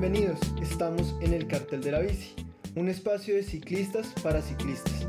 [0.00, 2.34] Bienvenidos, estamos en el Cartel de la Bici,
[2.74, 5.06] un espacio de ciclistas para ciclistas.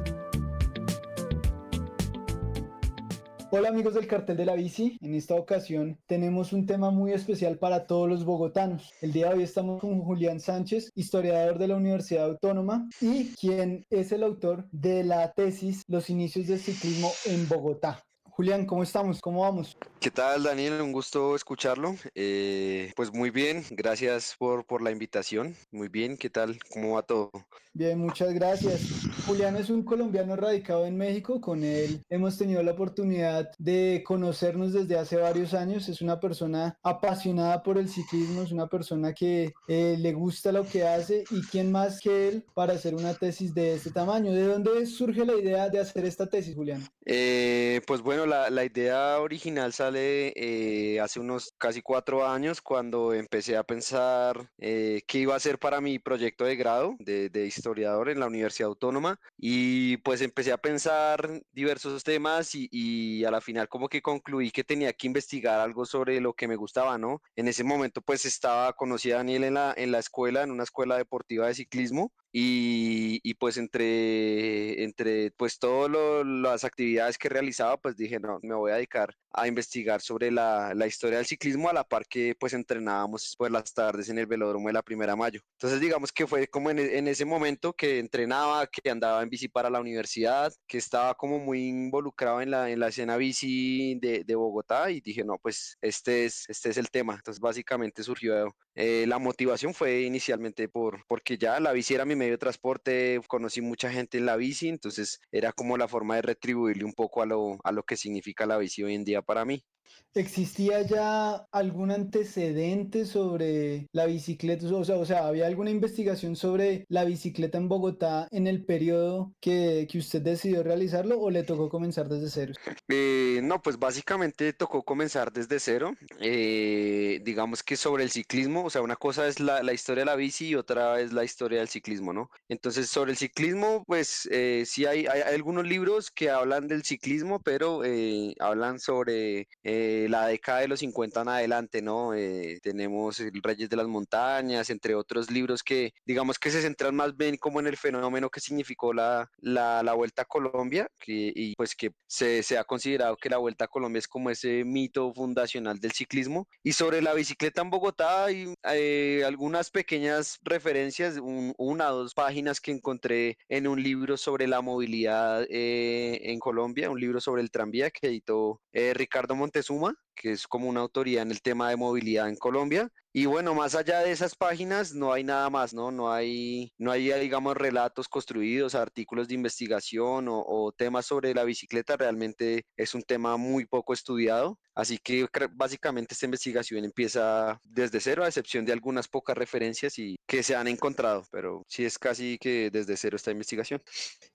[3.52, 7.58] Hola amigos del Cartel de la Bici, en esta ocasión tenemos un tema muy especial
[7.58, 8.92] para todos los bogotanos.
[9.00, 13.86] El día de hoy estamos con Julián Sánchez, historiador de la Universidad Autónoma y quien
[13.90, 18.04] es el autor de la tesis Los inicios del ciclismo en Bogotá.
[18.42, 19.22] Julián, ¿cómo estamos?
[19.22, 19.78] ¿Cómo vamos?
[20.00, 20.82] ¿Qué tal, Daniel?
[20.82, 21.96] Un gusto escucharlo.
[22.16, 25.56] Eh, pues muy bien, gracias por, por la invitación.
[25.72, 26.58] Muy bien, ¿qué tal?
[26.74, 27.30] ¿Cómo va todo?
[27.74, 28.82] Bien, muchas gracias.
[29.26, 31.40] Julián es un colombiano radicado en México.
[31.40, 35.88] Con él hemos tenido la oportunidad de conocernos desde hace varios años.
[35.88, 40.66] Es una persona apasionada por el ciclismo, es una persona que eh, le gusta lo
[40.66, 44.34] que hace y quién más que él para hacer una tesis de este tamaño.
[44.34, 46.84] ¿De dónde surge la idea de hacer esta tesis, Julián?
[47.06, 53.58] Eh, pues bueno, la, idea original sale eh, hace unos casi cuatro años cuando empecé
[53.58, 58.20] a pensar eh, qué iba a hacer para mi proyecto de grado de, historiador en
[58.20, 63.90] la Universidad Autónoma y pues empecé a pensar diversos temas y, a la final como
[63.90, 67.22] que concluí que tenía que investigar algo sobre lo que me gustaba, ¿no?
[67.36, 70.64] En ese momento pues estaba, conocí a Daniel en la, en la escuela, en una
[70.64, 77.98] escuela deportiva de ciclismo y, pues entre, entre pues todas las actividades que realizaba, pues
[77.98, 81.74] dije, no, me voy a dedicar a investigar sobre la, la, historia del ciclismo a
[81.74, 85.42] la par que pues entrenábamos pues las tardes en el velódromo de la Primera Mayo.
[85.54, 89.48] Entonces digamos que fue como en, en, ese momento que entrenaba, que andaba en bici
[89.48, 94.24] para la universidad, que estaba como muy involucrado en la, en la escena bici de,
[94.26, 97.16] de Bogotá y dije, no, pues este es, este es el tema.
[97.16, 102.16] Entonces básicamente surgió, eh, la motivación fue inicialmente por, porque ya la bici era mi
[102.22, 106.22] medio de transporte, conocí mucha gente en la bici, entonces era como la forma de
[106.22, 109.44] retribuirle un poco a lo, a lo que significa la bici hoy en día para
[109.44, 109.66] mí.
[110.14, 114.66] ¿Existía ya algún antecedente sobre la bicicleta?
[114.76, 119.34] O sea, o sea, ¿había alguna investigación sobre la bicicleta en Bogotá en el periodo
[119.40, 122.54] que, que usted decidió realizarlo o le tocó comenzar desde cero?
[122.90, 125.94] Eh, no, pues básicamente tocó comenzar desde cero.
[126.20, 130.06] Eh, digamos que sobre el ciclismo, o sea, una cosa es la, la, historia de
[130.06, 132.30] la bici y otra es la historia del ciclismo, ¿no?
[132.50, 137.42] Entonces, sobre el ciclismo, pues eh, sí hay, hay, algunos libros que hablan del ciclismo,
[137.42, 142.14] pero eh, hablan sobre eh, la década de los 50 en adelante, ¿no?
[142.14, 146.96] Eh, tenemos el Reyes de las Montañas, entre otros libros que digamos que se centran
[146.96, 151.32] más bien como en el fenómeno que significó la, la, la Vuelta a Colombia, que,
[151.36, 154.64] y pues que se, se, ha considerado que la Vuelta a Colombia es como ese
[154.64, 156.48] mito fundacional del ciclismo.
[156.64, 162.14] Y sobre la bicicleta en Bogotá hay eh, algunas pequeñas referencias, un, una o dos
[162.14, 167.52] páginas que encontré en un libro sobre la movilidad en Colombia, un libro sobre el
[167.52, 171.78] tranvía que editó Ricardo Montes Suma, que es como una autoridad en el tema de
[171.78, 172.90] movilidad en Colombia.
[173.14, 175.92] Y bueno, más allá de esas páginas no hay nada más, ¿no?
[175.92, 181.44] No hay, no hay digamos, relatos construidos, artículos de investigación o, o temas sobre la
[181.44, 181.98] bicicleta.
[181.98, 184.58] Realmente es un tema muy poco estudiado.
[184.74, 190.16] Así que básicamente esta investigación empieza desde cero, a excepción de algunas pocas referencias y
[190.26, 193.82] que se han encontrado, pero sí es casi que desde cero esta investigación.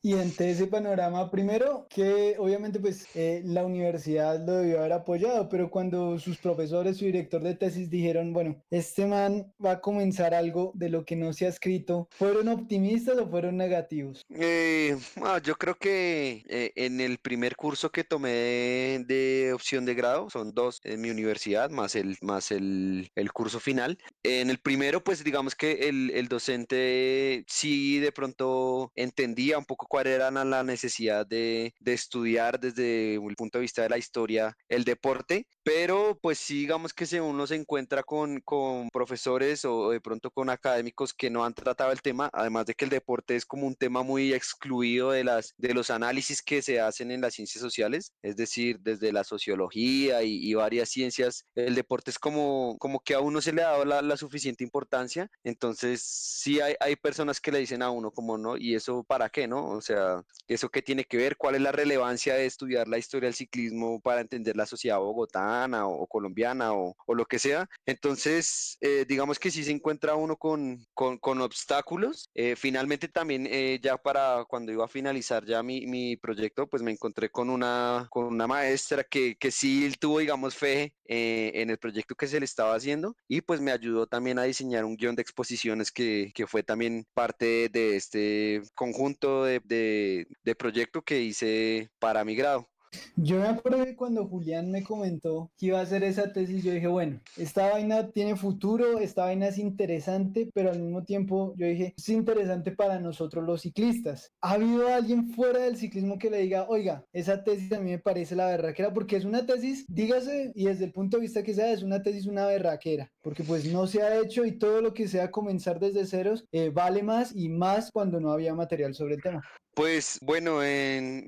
[0.03, 5.48] Y ante ese panorama, primero que obviamente pues eh, la universidad lo debió haber apoyado,
[5.48, 10.34] pero cuando sus profesores, su director de tesis dijeron, bueno, este man va a comenzar
[10.34, 14.22] algo de lo que no se ha escrito, ¿fueron optimistas o fueron negativos?
[14.31, 19.94] Eh, ah, yo creo que eh, en el primer curso que tomé de opción de
[19.94, 23.98] grado, son dos en mi universidad, más el, más el, el curso final.
[24.22, 29.87] En el primero, pues digamos que el, el, docente sí de pronto entendía un poco
[29.87, 34.56] cuál era la necesidad de, de estudiar desde el punto de vista de la historia
[34.69, 39.91] el deporte, pero pues sí digamos que si uno se encuentra con, con profesores o
[39.91, 43.34] de pronto con académicos que no han tratado el tema, además de que el deporte
[43.34, 47.21] es como un tema muy excluido de, las, de los análisis que se hacen en
[47.21, 52.77] las ciencias sociales, es decir, desde la sociología, y, varias ciencias, el deporte es como,
[52.78, 56.95] como que a uno se le ha dado la, suficiente importancia, entonces sí hay, hay,
[56.95, 59.68] personas que le dicen a uno como no, y eso para qué, ¿no?
[59.71, 63.27] O sea, eso qué tiene que ver, cuál es la relevancia de estudiar la historia
[63.27, 67.68] del ciclismo para entender la sociedad bogotana o, colombiana o, o, lo que sea.
[67.86, 72.28] Entonces, eh, digamos que sí se encuentra uno con, con, con obstáculos.
[72.34, 76.82] Eh, finalmente también eh, ya para cuando iba a finalizar ya mi, mi, proyecto, pues
[76.82, 81.70] me encontré con una, con una maestra que, que sí tuvo, digamos, fe eh, en
[81.70, 84.97] el proyecto que se le estaba haciendo y pues me ayudó también a diseñar un
[84.97, 91.03] guion de exposiciones que, que fue también parte de este conjunto de, de, de proyecto
[91.03, 92.68] que hice para mi grado.
[93.16, 96.72] Yo me acuerdo que cuando Julián me comentó que iba a hacer esa tesis, yo
[96.72, 101.66] dije, bueno, esta vaina tiene futuro, esta vaina es interesante, pero al mismo tiempo yo
[101.66, 104.33] dije, es interesante para nosotros los ciclistas.
[104.41, 107.98] ¿Ha habido alguien fuera del ciclismo que le diga, oiga, esa tesis a mí me
[107.98, 108.93] parece la berraquera?
[108.93, 112.03] Porque es una tesis, dígase, y desde el punto de vista que sea, es una
[112.03, 115.78] tesis una berraquera, porque pues no se ha hecho y todo lo que sea comenzar
[115.81, 119.42] desde ceros eh, vale más y más cuando no había material sobre el tema.
[119.77, 120.63] Pues bueno,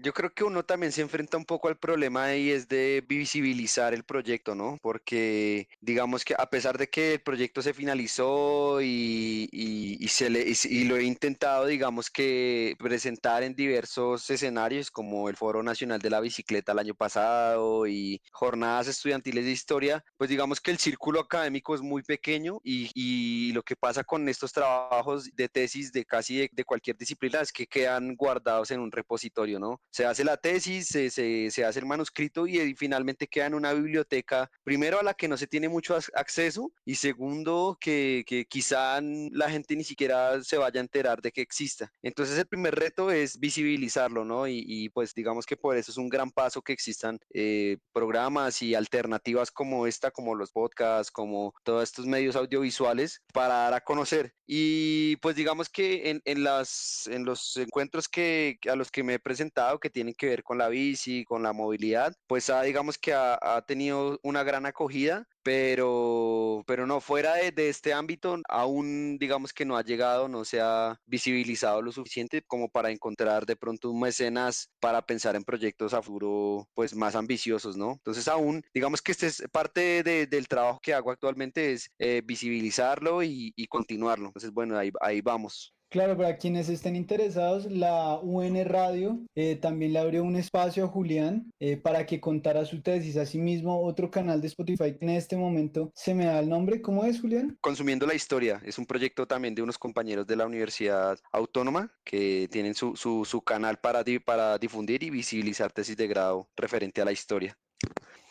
[0.00, 3.92] yo creo que uno también se enfrenta un poco al problema y es de visibilizar
[3.92, 4.78] el proyecto, ¿no?
[4.80, 10.84] Porque digamos que a pesar de que el proyecto se finalizó y, se le, y,
[10.84, 16.20] lo he intentado, digamos que presentar en diversos escenarios como el Foro Nacional de la
[16.20, 21.74] Bicicleta el año pasado y jornadas estudiantiles de historia, pues digamos que el círculo académico
[21.74, 26.50] es muy pequeño y, lo que pasa con estos trabajos de tesis de casi de,
[26.50, 29.80] de cualquier disciplina es que quedan guardados guardados en un repositorio, ¿no?
[29.90, 34.50] Se hace la tesis, se, se, hace el manuscrito y, finalmente queda en una biblioteca,
[34.62, 39.50] primero a la que no se tiene mucho acceso y segundo que, que quizá la
[39.50, 41.92] gente ni siquiera se vaya a enterar de que exista.
[42.02, 44.46] Entonces el primer reto es visibilizarlo, ¿no?
[44.46, 48.74] Y, pues digamos que por eso es un gran paso que existan eh, programas y
[48.74, 54.34] alternativas como esta, como los podcasts, como todos estos medios audiovisuales para dar a conocer.
[54.46, 58.27] Y pues digamos que en, en, las, en los encuentros que,
[58.70, 61.52] a los que me he presentado, que tienen que ver con la bici, con la
[61.52, 67.68] movilidad, pues ha, digamos que ha, tenido una gran acogida pero, pero no, fuera de,
[67.70, 72.68] este ámbito, aún digamos que no ha llegado, no se ha visibilizado lo suficiente como
[72.68, 77.78] para encontrar de pronto un mecenas para pensar en proyectos a futuro pues más ambiciosos,
[77.78, 77.92] ¿no?
[77.92, 82.20] Entonces aún, digamos que este es parte de, del trabajo que hago actualmente es eh,
[82.24, 84.26] visibilizarlo y, continuarlo.
[84.26, 85.74] Entonces, bueno, ahí vamos.
[85.90, 90.88] Claro, para quienes estén interesados, la UN Radio eh, también le abrió un espacio a
[90.88, 93.16] Julián eh, para que contara su tesis.
[93.16, 96.82] Asimismo, otro canal de Spotify que en este momento se me da el nombre.
[96.82, 97.56] ¿Cómo es, Julián?
[97.62, 98.60] Consumiendo la Historia.
[98.64, 103.24] Es un proyecto también de unos compañeros de la Universidad Autónoma que tienen su, su,
[103.24, 107.56] su canal para, para difundir y visibilizar tesis de grado referente a la historia.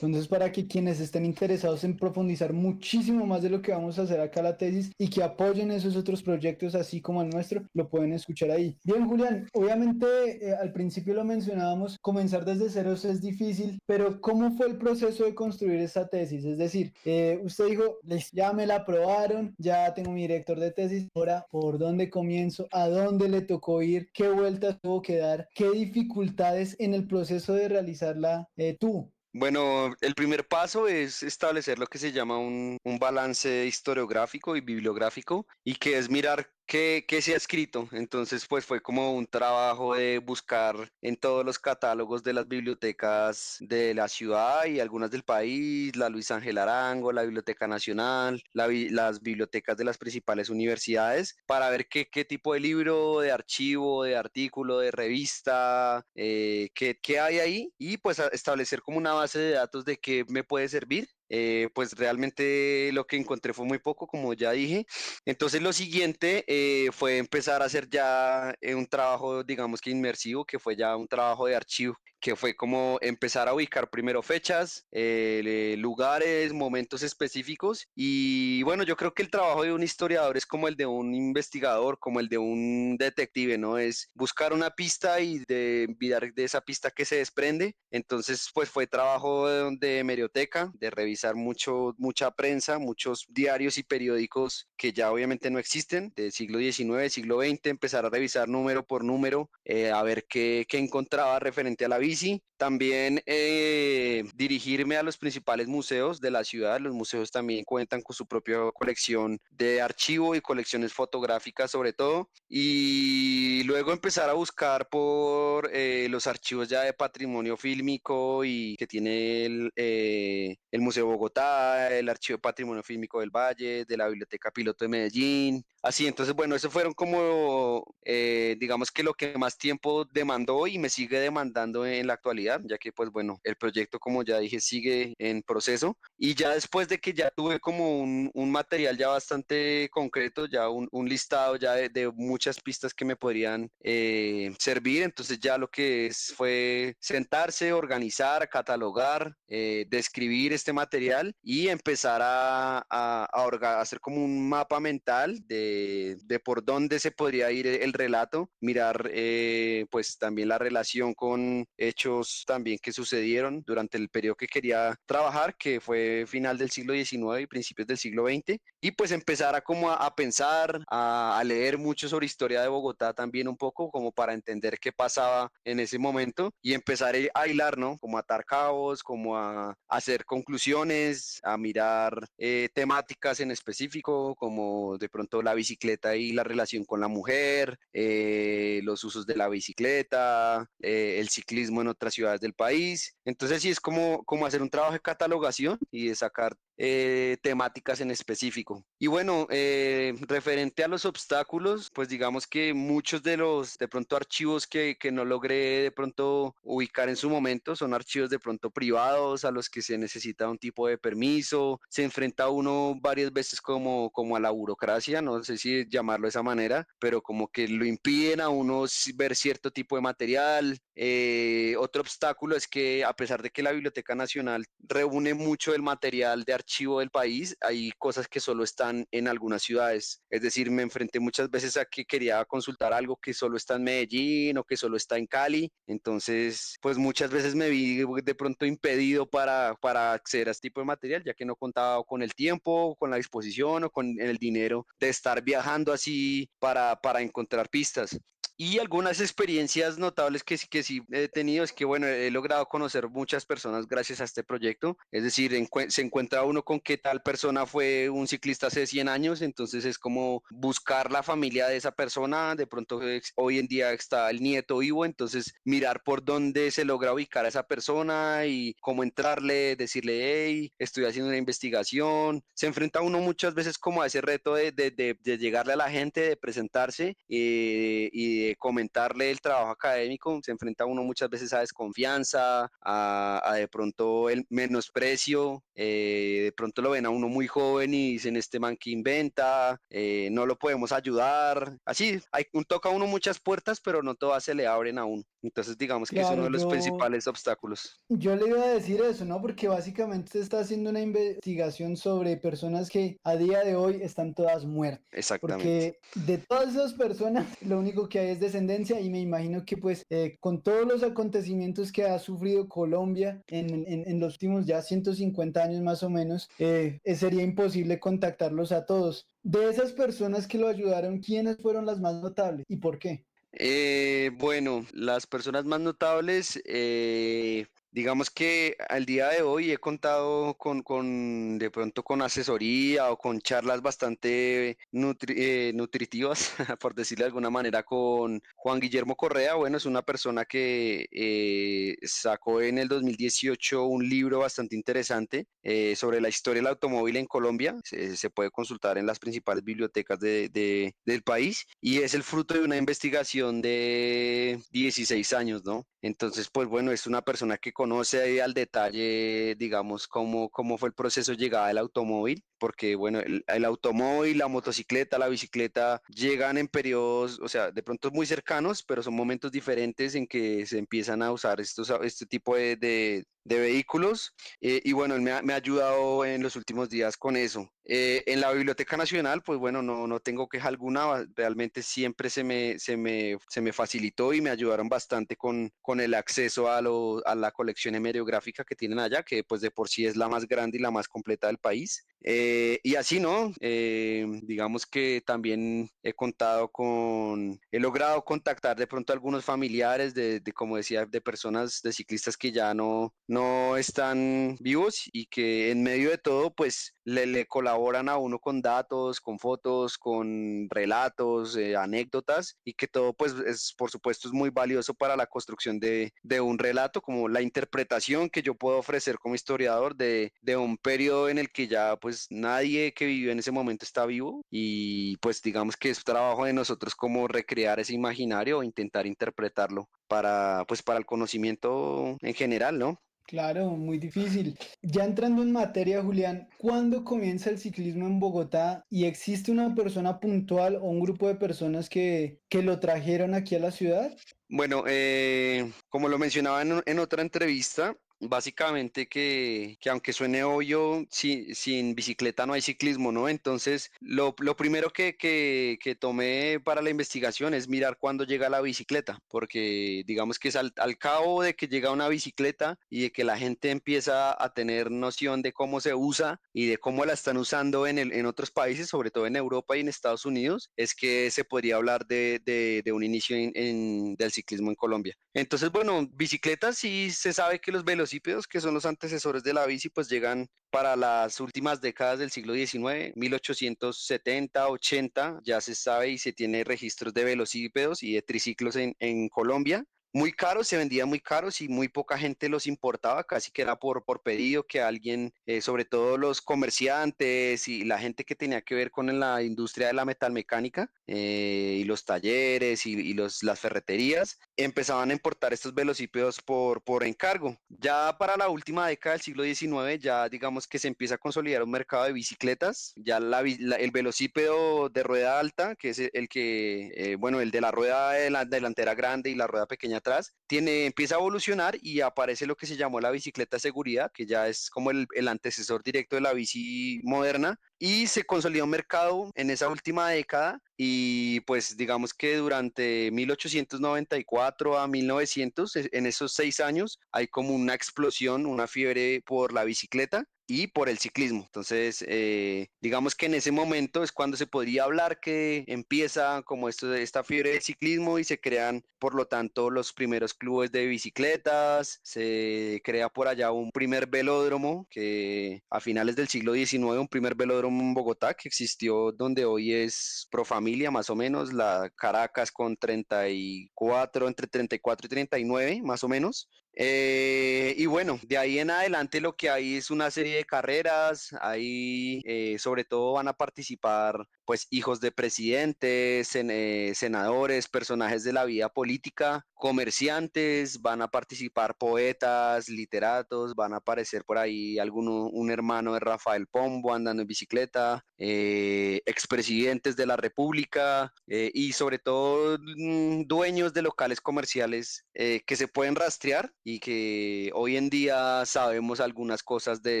[0.00, 4.02] Entonces, para que quienes estén interesados en profundizar muchísimo más de lo que vamos a
[4.02, 7.88] hacer acá la tesis y que apoyen esos otros proyectos así como el nuestro, lo
[7.88, 8.76] pueden escuchar ahí.
[8.84, 10.06] Bien, Julián, obviamente
[10.46, 15.24] eh, al principio lo mencionábamos, comenzar desde ceros es difícil, pero ¿cómo fue el proceso
[15.24, 16.44] de construir esta tesis?
[16.44, 17.98] Es decir, eh, usted dijo,
[18.32, 22.66] ya me la aprobaron, ya tengo mi director de tesis, ahora, ¿por dónde comienzo?
[22.70, 24.10] ¿A dónde le tocó ir?
[24.12, 25.48] ¿Qué vueltas tuvo que dar?
[25.54, 29.10] ¿Qué dificultades en el proceso de realizarla eh, tú?
[29.38, 34.62] Bueno, el primer paso es establecer lo que se llama un, un balance historiográfico y
[34.62, 37.88] bibliográfico y que es mirar ¿Qué, se ha escrito?
[37.92, 43.58] Entonces, pues fue como un trabajo de buscar en todos los catálogos de las bibliotecas
[43.60, 49.22] de la ciudad y algunas del país, la Luis Ángel Arango, la Biblioteca Nacional, las
[49.22, 54.80] bibliotecas de las principales universidades, para ver qué, tipo de libro, de archivo, de artículo,
[54.80, 59.98] de revista, eh, qué hay ahí y pues establecer como una base de datos de
[59.98, 64.52] qué me puede servir eh, pues realmente lo que encontré fue muy poco, como ya
[64.52, 64.86] dije.
[65.24, 70.44] Entonces lo siguiente eh, fue empezar a hacer ya eh, un trabajo, digamos que inmersivo,
[70.44, 71.96] que fue ya un trabajo de archivo
[72.26, 77.86] que fue como empezar a ubicar primero fechas, eh, lugares, momentos específicos.
[77.94, 81.14] Y bueno, yo creo que el trabajo de un historiador es como el de un
[81.14, 83.78] investigador, como el de un detective, ¿no?
[83.78, 87.76] Es buscar una pista y de enviar de esa pista que se desprende.
[87.92, 93.84] Entonces, pues fue trabajo de, de merioteca, de revisar mucho, mucha prensa, muchos diarios y
[93.84, 98.84] periódicos que ya obviamente no existen, del siglo XIX, siglo XX, empezar a revisar número
[98.84, 104.24] por número, eh, a ver qué, qué encontraba referente a la vista easy también eh,
[104.34, 106.80] dirigirme a los principales museos de la ciudad.
[106.80, 112.30] Los museos también cuentan con su propia colección de archivo y colecciones fotográficas sobre todo.
[112.48, 118.86] Y luego empezar a buscar por eh, los archivos ya de patrimonio fílmico y que
[118.86, 124.08] tiene el, eh, el Museo Bogotá, el Archivo de Patrimonio Fílmico del Valle, de la
[124.08, 125.64] Biblioteca Piloto de Medellín.
[125.82, 130.88] Así, entonces, bueno, eso fueron como, digamos que lo que más tiempo demandó y me
[130.88, 135.14] sigue demandando en la actualidad, ya que pues bueno, el proyecto como ya dije sigue
[135.18, 135.98] en proceso.
[136.18, 140.68] Y ya después de que ya tuve como un, un material ya bastante concreto, ya
[140.68, 145.58] un, un listado ya de, de, muchas pistas que me podrían eh, servir, entonces ya
[145.58, 153.28] lo que es, fue sentarse, organizar, catalogar, eh, describir este material y empezar a, a,
[153.32, 158.50] a, hacer como un mapa mental de, de, por dónde se podría ir el relato,
[158.60, 164.46] mirar eh, pues también la relación con hechos también que sucedieron durante el periodo que
[164.46, 169.12] quería trabajar, que fue final del siglo XIX y principios del siglo XX, y pues
[169.12, 173.90] empezar a como a, pensar, a, leer mucho sobre historia de Bogotá también un poco,
[173.90, 177.98] como para entender qué pasaba en ese momento y empezar a hilar, ¿no?
[177.98, 184.98] Como a atar cabos, como a, hacer conclusiones, a mirar eh, temáticas en específico, como
[184.98, 189.48] de pronto la bicicleta y la relación con la mujer, eh, los usos de la
[189.48, 193.16] bicicleta, eh, el ciclismo en otras ciudades del país.
[193.24, 198.00] Entonces sí es como, como hacer un trabajo de catalogación y de sacar eh, temáticas
[198.00, 198.84] en específico.
[198.98, 204.16] Y bueno, eh, referente a los obstáculos, pues digamos que muchos de los de pronto
[204.16, 208.70] archivos que, que, no logré de pronto ubicar en su momento son archivos de pronto
[208.70, 213.60] privados a los que se necesita un tipo de permiso, se enfrenta uno varias veces
[213.60, 217.68] como, como a la burocracia, no sé si llamarlo de esa manera, pero como que
[217.68, 220.78] lo impiden a uno ver cierto tipo de material.
[220.94, 225.82] Eh, otro obstáculo es que a pesar de que la Biblioteca Nacional reúne mucho el
[225.82, 230.20] material de archivos, archivo del país, hay cosas que solo están en algunas ciudades.
[230.28, 233.84] Es decir, me enfrenté muchas veces a que quería consultar algo que solo está en
[233.84, 235.70] Medellín o que solo está en Cali.
[235.86, 240.80] Entonces, pues muchas veces me vi de pronto impedido para, para acceder a este tipo
[240.80, 244.36] de material, ya que no contaba con el tiempo, con la disposición o con el
[244.36, 248.18] dinero de estar viajando así para, para encontrar pistas.
[248.58, 253.08] Y algunas experiencias notables que, que sí he tenido es que, bueno, he logrado conocer
[253.08, 254.96] muchas personas gracias a este proyecto.
[255.10, 255.52] Es decir,
[255.88, 259.98] se encuentra uno con que tal persona fue un ciclista hace 100 años, entonces es
[259.98, 262.54] como buscar la familia de esa persona.
[262.54, 263.00] De pronto
[263.34, 267.48] hoy en día está el nieto vivo, entonces mirar por dónde se logra ubicar a
[267.48, 272.42] esa persona y cómo entrarle, decirle, hey, estoy haciendo una investigación.
[272.54, 275.90] Se enfrenta uno muchas veces como a ese reto de, de, de, llegarle a la
[275.90, 281.60] gente, de presentarse eh, y comentarle el trabajo académico, se enfrenta uno muchas veces a
[281.60, 287.94] desconfianza, a, de pronto el menosprecio, eh, de pronto lo ven a uno muy joven
[287.94, 293.06] y dicen este man que inventa, eh, no lo podemos ayudar, así, hay, toca uno
[293.06, 295.22] muchas puertas, pero no todas se le abren a uno.
[295.42, 298.00] Entonces digamos que es uno de los principales obstáculos.
[298.08, 299.40] Yo le iba a decir eso, ¿no?
[299.40, 304.34] Porque básicamente se está haciendo una investigación sobre personas que a día de hoy están
[304.34, 305.06] todas muertas.
[305.12, 305.98] Exactamente.
[306.14, 309.76] Porque de todas esas personas, lo único que hay es descendencia y me imagino que
[309.76, 315.62] pues eh, con todos los acontecimientos que ha sufrido Colombia en, los últimos ya 150
[315.62, 319.28] años más o menos, eh, sería imposible contactarlos a todos.
[319.42, 323.24] De esas personas que lo ayudaron, ¿quiénes fueron las más notables y por qué?
[323.58, 327.66] Eh, bueno, las personas más notables, eh,
[327.96, 333.16] Digamos que al día de hoy he contado con, con de pronto con asesoría o
[333.16, 339.54] con charlas bastante eh, nutritivas, por decirlo de alguna manera, con Juan Guillermo Correa.
[339.54, 345.96] Bueno, es una persona que eh, sacó en el 2018 un libro bastante interesante eh,
[345.96, 347.76] sobre la historia del automóvil en Colombia.
[347.82, 352.60] Se, puede consultar en las principales bibliotecas de, del país y es el fruto de
[352.60, 355.86] una investigación de 16 años, ¿no?
[356.06, 360.94] Entonces, pues bueno, es una persona que conoce al detalle, digamos, cómo, cómo fue el
[360.94, 366.68] proceso de llegada del automóvil, porque bueno, el, automóvil, la motocicleta, la bicicleta llegan en
[366.68, 371.22] periodos, o sea, de pronto muy cercanos, pero son momentos diferentes en que se empiezan
[371.22, 375.52] a usar estos, este tipo de, de vehículos eh, y bueno, él me ha, me
[375.52, 377.70] ha, ayudado en los últimos días con eso.
[377.84, 382.42] Eh, en la Biblioteca Nacional, pues bueno, no, no tengo queja alguna, realmente siempre se
[382.42, 386.80] me, se me, se me facilitó y me ayudaron bastante con, con el acceso a,
[386.80, 390.28] lo, a la colección hemerográfica que tienen allá, que pues de por sí es la
[390.28, 392.04] más grande y la más completa del país.
[392.22, 393.52] Eh, y así, ¿no?
[393.60, 400.40] digamos que también he contado con, he logrado contactar de pronto a algunos familiares de,
[400.40, 403.35] de, como decía, de personas, de ciclistas que ya no, no
[403.76, 408.60] están vivos y que en medio de todo, pues le, le colaboran a uno con
[408.60, 414.34] datos, con fotos, con relatos, eh, anécdotas y que todo, pues, es, por supuesto, es
[414.34, 418.78] muy valioso para la construcción de, de, un relato, como la interpretación que yo puedo
[418.78, 423.30] ofrecer como historiador de, de un periodo en el que ya, pues, nadie que vivió
[423.32, 427.80] en ese momento está vivo y, pues, digamos que es trabajo de nosotros como recrear
[427.80, 433.00] ese imaginario o intentar interpretarlo para, pues, para el conocimiento en general, ¿no?
[433.26, 434.56] Claro, muy difícil.
[434.82, 440.20] Ya entrando en materia, Julián, ¿cuándo comienza el ciclismo en Bogotá y existe una persona
[440.20, 444.16] puntual o un grupo de personas que, que lo trajeron aquí a la ciudad?
[444.48, 451.54] Bueno, eh, como lo mencionaba en, otra entrevista, básicamente que, que aunque suene obvio, si,
[451.54, 453.28] sin bicicleta no hay ciclismo, ¿no?
[453.28, 458.48] Entonces, lo, lo primero que, que, que, tomé para la investigación es mirar cuándo llega
[458.48, 463.02] la bicicleta, porque digamos que es al, al, cabo de que llega una bicicleta y
[463.02, 467.04] de que la gente empieza a tener noción de cómo se usa y de cómo
[467.04, 470.24] la están usando en, el, en otros países, sobre todo en Europa y en Estados
[470.26, 474.70] Unidos, es que se podría hablar de, de, de un inicio en, en, del ciclismo
[474.70, 475.14] en Colombia.
[475.34, 479.66] Entonces, bueno, bicicletas sí se sabe que los velocípedos, que son los antecesores de la
[479.66, 486.10] bici, pues llegan para las últimas décadas del siglo XIX, 1870, 80, ya se sabe
[486.10, 490.76] y se tiene registros de velocípedos y de triciclos en, en Colombia muy caros, se
[490.76, 494.66] vendían muy caros y muy poca gente los importaba, casi que era por, por pedido
[494.66, 499.18] que alguien, eh, sobre todo los comerciantes y la gente que tenía que ver con
[499.20, 505.52] la industria de la metalmecánica eh, y los talleres y, las ferreterías, empezaban a importar
[505.52, 507.56] estos velocípedos por, por encargo.
[507.68, 511.62] Ya para la última década del siglo XIX, ya digamos que se empieza a consolidar
[511.62, 516.28] un mercado de bicicletas, ya la, la, el velocípedo de rueda alta, que es el
[516.28, 519.95] que, eh, bueno, el de la rueda de la delantera grande y la rueda pequeña
[519.96, 524.26] atrás, tiene, empieza a evolucionar y aparece lo que se llamó la bicicleta seguridad, que
[524.26, 528.70] ya es como el, el antecesor directo de la bici moderna, y se consolidó un
[528.70, 536.32] mercado en esa última década y pues digamos que durante 1894 a 1900, en esos
[536.32, 541.42] seis años, hay como una explosión, una fiebre por la bicicleta y por el ciclismo.
[541.44, 546.68] Entonces, eh, digamos que en ese momento es cuando se podría hablar que empieza como
[546.68, 550.86] esto esta fiebre del ciclismo y se crean, por lo tanto, los primeros clubes de
[550.86, 557.08] bicicletas, se crea por allá un primer velódromo que a finales del siglo XIX, un
[557.08, 561.90] primer velódromo en Bogotá que existió donde hoy es Pro Familia, más o menos, la
[561.96, 566.48] Caracas con 34, entre 34 y 39, más o menos.
[566.78, 571.34] Eh, y bueno, de ahí en adelante lo que hay es una serie de carreras,
[571.40, 578.32] ahí eh, sobre todo van a participar pues hijos de presidentes, eh, senadores, personajes de
[578.32, 585.28] la vida política, comerciantes, van a participar poetas, literatos, van a aparecer por ahí alguno,
[585.28, 591.72] un hermano de Rafael Pombo andando en bicicleta, eh, expresidentes de la República eh, y
[591.72, 597.76] sobre todo mmm, dueños de locales comerciales eh, que se pueden rastrear y que hoy
[597.76, 600.00] en día sabemos algunas cosas de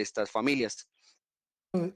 [0.00, 0.88] estas familias.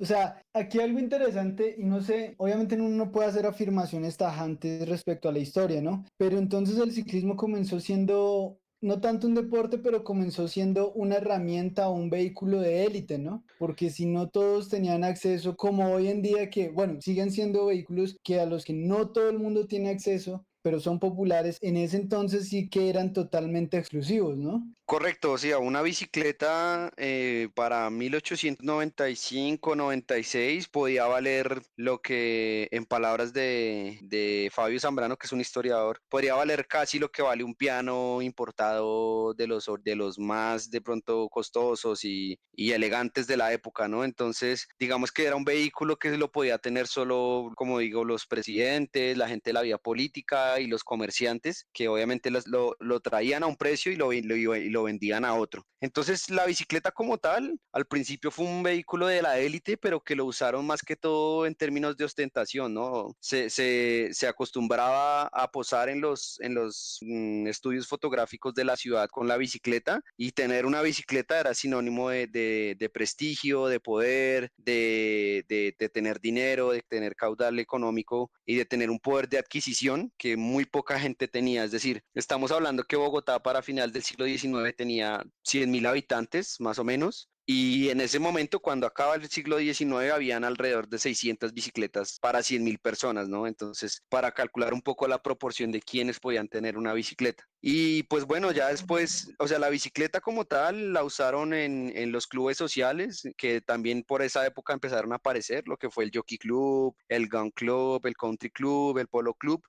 [0.01, 4.89] O sea, aquí algo interesante, y no sé, obviamente uno no puede hacer afirmaciones tajantes
[4.89, 6.05] respecto a la historia, ¿no?
[6.17, 11.89] Pero entonces el ciclismo comenzó siendo no tanto un deporte, pero comenzó siendo una herramienta
[11.89, 13.45] o un vehículo de élite, ¿no?
[13.59, 18.17] Porque si no todos tenían acceso, como hoy en día que, bueno, siguen siendo vehículos
[18.23, 21.97] que a los que no todo el mundo tiene acceso, pero son populares, en ese
[21.97, 24.67] entonces sí que eran totalmente exclusivos, ¿no?
[24.91, 34.01] Correcto, o sea, una bicicleta eh, para 1895-96 podía valer lo que, en palabras de,
[34.03, 38.21] de, Fabio Zambrano, que es un historiador, podría valer casi lo que vale un piano
[38.21, 43.87] importado de los, de los más de pronto costosos y, y elegantes de la época,
[43.87, 44.03] ¿no?
[44.03, 49.17] Entonces, digamos que era un vehículo que lo podía tener solo, como digo, los presidentes,
[49.17, 53.47] la gente de la vía política y los comerciantes, que obviamente lo, lo, traían a
[53.47, 55.67] un precio y lo, lo, y lo vendían a otro.
[55.81, 60.15] Entonces la bicicleta como tal, al principio fue un vehículo de la élite, pero que
[60.15, 63.17] lo usaron más que todo en términos de ostentación, ¿no?
[63.21, 68.77] Se, se, se acostumbraba a posar en los, en los mm, estudios fotográficos de la
[68.77, 73.81] ciudad con la bicicleta y tener una bicicleta era sinónimo de, de, de prestigio, de
[73.81, 79.39] poder, de, de, tener dinero, de tener caudal económico y de tener un poder de
[79.39, 81.65] adquisición que muy poca gente tenía.
[81.65, 86.57] Es decir, estamos hablando que Bogotá para final del siglo XIX tenía 100 mil habitantes,
[86.61, 87.31] más o menos.
[87.53, 92.45] Y en ese momento, cuando acaba el siglo XIX, habían alrededor de 600 bicicletas para
[92.45, 93.49] 100 mil personas, ¿no?
[93.49, 97.45] Entonces, para calcular un poco la proporción de quienes podían tener una bicicleta.
[97.61, 102.13] Y pues bueno, ya después, o sea, la bicicleta como tal la usaron en, en,
[102.13, 106.13] los clubes sociales, que también por esa época empezaron a aparecer, lo que fue el
[106.15, 109.61] Jockey Club, el Gun Club, el Country Club, el Polo Club,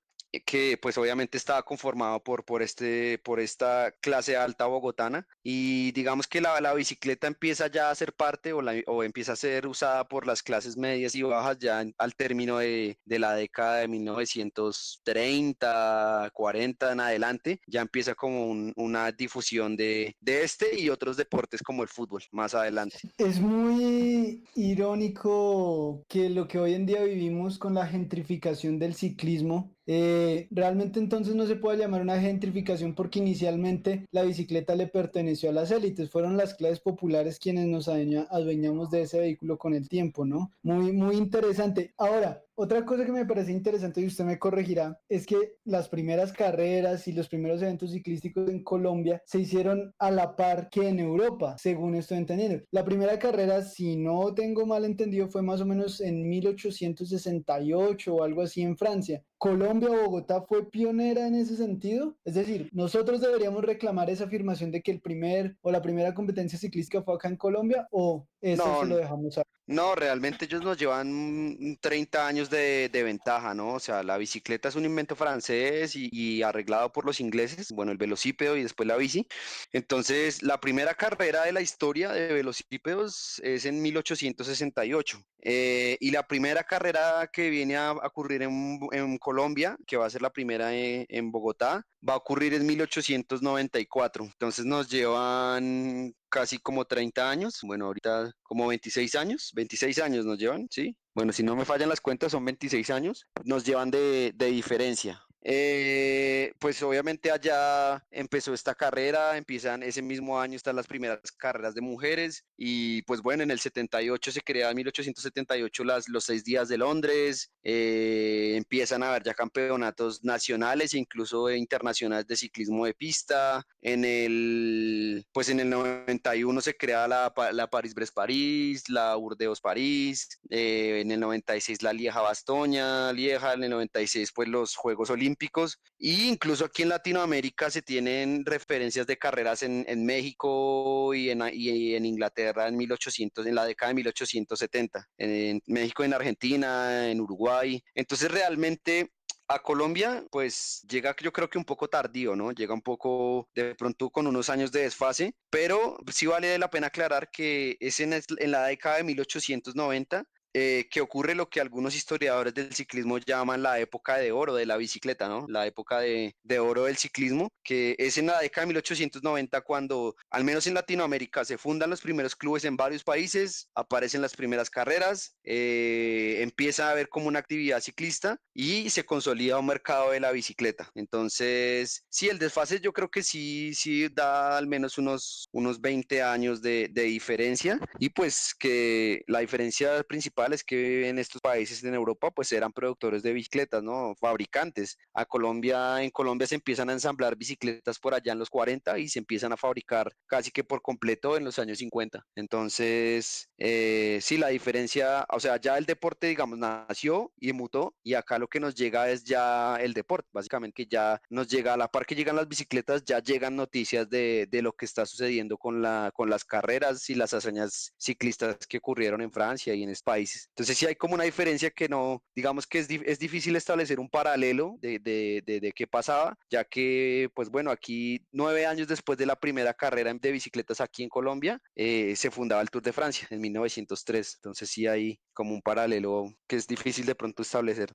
[0.45, 6.27] que pues obviamente estaba conformado por, por, este, por esta clase alta bogotana y digamos
[6.27, 10.07] que la, la bicicleta empieza ya a ser parte o, o, empieza a ser usada
[10.07, 16.31] por las clases medias y bajas ya al término de, de, la década de 1930,
[16.33, 21.61] 40 en adelante, ya empieza como un, una difusión de, de este y otros deportes
[21.61, 22.97] como el fútbol más adelante.
[23.17, 29.75] Es muy irónico que lo que hoy en día vivimos con la gentrificación del ciclismo
[29.87, 35.49] eh, realmente entonces no se puede llamar una gentrificación porque inicialmente la bicicleta le perteneció
[35.49, 39.89] a las élites, fueron las clases populares quienes nos adueñamos de ese vehículo con el
[39.89, 40.51] tiempo, ¿no?
[40.63, 41.93] Muy, muy interesante.
[41.97, 46.31] Ahora, otra cosa que me parece interesante y usted me corregirá es que las primeras
[46.31, 50.99] carreras y los primeros eventos ciclísticos en Colombia se hicieron a la par que en
[50.99, 52.63] Europa, según estoy entendiendo.
[52.69, 58.23] La primera carrera, si no tengo mal entendido, fue más o menos en 1868 o
[58.23, 59.23] algo así en Francia.
[59.41, 62.15] Colombia o Bogotá fue pionera en ese sentido.
[62.23, 66.59] Es decir, nosotros deberíamos reclamar esa afirmación de que el primer o la primera competencia
[66.59, 69.43] ciclística fue acá en Colombia o eso se lo dejamos a...
[69.67, 73.75] No, realmente ellos nos llevan 30 años de, ventaja, ¿no?
[73.75, 77.97] O sea, la bicicleta es un invento francés y, arreglado por los ingleses, bueno, el
[77.97, 79.27] velocípedo y después la bici.
[79.71, 85.23] Entonces, la primera carrera de la historia de velocípedos es en 1868.
[85.43, 90.21] Eh, y la primera carrera que viene a, ocurrir en, Colombia, que va a ser
[90.21, 94.25] la primera en, en Bogotá, va a ocurrir en 1894.
[94.25, 100.37] Entonces nos llevan casi como 30 años, bueno, ahorita como 26 años, 26 años nos
[100.37, 100.95] llevan, ¿sí?
[101.13, 105.21] Bueno, si no me fallan las cuentas, son 26 años, nos llevan de, de diferencia.
[105.43, 111.73] Eh, pues obviamente allá empezó esta carrera, empiezan ese mismo año están las primeras carreras
[111.73, 116.43] de mujeres y pues bueno, en el 78 se crea en 1878 las, los seis
[116.43, 122.85] días de Londres, eh, empiezan a haber ya campeonatos nacionales e incluso internacionales de ciclismo
[122.85, 130.39] de pista, en el, pues en el 91 se crea la, la París-Brest-París, la Burdeos-París,
[130.51, 135.79] eh, en el 96 la Lieja-Bastoña, Lieja, en el 96 pues los Juegos Olímpicos, olímpicos
[135.99, 142.05] e incluso aquí en Latinoamérica se tienen referencias de carreras en, México y en, en,
[142.05, 147.81] Inglaterra en 1800, en la década de 1870, en, México, en Argentina, en Uruguay.
[147.95, 149.11] Entonces realmente
[149.47, 152.51] a Colombia, pues llega yo creo que un poco tardío, ¿no?
[152.51, 156.87] Llega un poco de pronto con unos años de desfase, pero sí vale la pena
[156.87, 161.95] aclarar que es en, en la década de 1890 eh, que ocurre lo que algunos
[161.95, 165.45] historiadores del ciclismo llaman la época de oro de la bicicleta, ¿no?
[165.47, 170.43] La época de, oro del ciclismo, que es en la década de 1890 cuando, al
[170.43, 175.37] menos en Latinoamérica, se fundan los primeros clubes en varios países, aparecen las primeras carreras,
[175.43, 180.31] eh, empieza a haber como una actividad ciclista y se consolida un mercado de la
[180.31, 180.91] bicicleta.
[180.95, 186.21] Entonces, sí, el desfase yo creo que sí, sí da al menos unos, unos 20
[186.21, 191.83] años de, de diferencia y pues que la diferencia principal es que en estos países
[191.83, 194.15] en Europa pues eran productores de bicicletas, ¿no?
[194.19, 194.97] Fabricantes.
[195.13, 199.09] A Colombia, en Colombia se empiezan a ensamblar bicicletas por allá en los 40 y
[199.09, 202.25] se empiezan a fabricar casi que por completo en los años 50.
[202.35, 208.13] Entonces, eh, sí, la diferencia, o sea, ya el deporte, digamos, nació y mutó y
[208.13, 211.77] acá lo que nos llega es ya el deporte, básicamente que ya nos llega a
[211.77, 215.57] la par que llegan las bicicletas, ya llegan noticias de, de lo que está sucediendo
[215.57, 219.89] con, la, con las carreras y las hazañas ciclistas que ocurrieron en Francia y en
[219.89, 220.01] este
[220.31, 223.99] país entonces sí hay como una diferencia que no, digamos que es, es difícil establecer
[223.99, 229.17] un paralelo de, de, de, qué pasaba, ya que, pues bueno, aquí nueve años después
[229.17, 232.93] de la primera carrera de bicicletas aquí en Colombia, eh, se fundaba el Tour de
[232.93, 234.35] Francia en 1903.
[234.35, 237.91] Entonces sí hay como un paralelo que es difícil de pronto establecer.